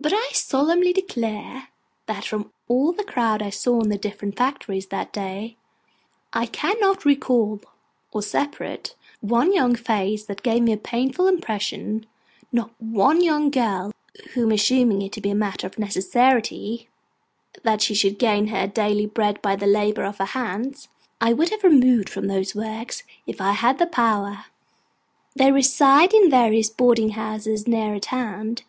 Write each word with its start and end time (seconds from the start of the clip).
But 0.00 0.12
I 0.14 0.28
solemnly 0.32 0.92
declare, 0.92 1.70
that 2.06 2.24
from 2.24 2.52
all 2.68 2.92
the 2.92 3.02
crowd 3.02 3.42
I 3.42 3.50
saw 3.50 3.80
in 3.80 3.88
the 3.88 3.98
different 3.98 4.36
factories 4.36 4.86
that 4.86 5.12
day, 5.12 5.56
I 6.32 6.46
cannot 6.46 7.04
recall 7.04 7.60
or 8.12 8.22
separate 8.22 8.94
one 9.20 9.52
young 9.52 9.74
face 9.74 10.24
that 10.26 10.44
gave 10.44 10.62
me 10.62 10.72
a 10.72 10.76
painful 10.76 11.26
impression; 11.26 12.06
not 12.52 12.70
one 12.80 13.20
young 13.20 13.50
girl 13.50 13.90
whom, 14.34 14.52
assuming 14.52 15.02
it 15.02 15.10
to 15.14 15.20
be 15.20 15.30
a 15.30 15.34
matter 15.34 15.66
of 15.66 15.80
necessity 15.80 16.88
that 17.64 17.82
she 17.82 17.92
should 17.92 18.20
gain 18.20 18.46
her 18.46 18.68
daily 18.68 19.04
bread 19.06 19.42
by 19.42 19.56
the 19.56 19.66
labour 19.66 20.04
of 20.04 20.18
her 20.18 20.26
hands, 20.26 20.86
I 21.20 21.32
would 21.32 21.48
have 21.50 21.64
removed 21.64 22.08
from 22.08 22.28
those 22.28 22.54
works 22.54 23.02
if 23.26 23.40
I 23.40 23.50
had 23.50 23.78
had 23.78 23.78
the 23.80 23.86
power. 23.86 24.44
They 25.34 25.50
reside 25.50 26.14
in 26.14 26.30
various 26.30 26.70
boarding 26.70 27.10
houses 27.10 27.66
near 27.66 27.96
at 27.96 28.06
hand. 28.06 28.62